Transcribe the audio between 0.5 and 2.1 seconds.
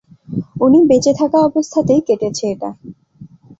উনি বেঁচে থাকা অবস্থাতেই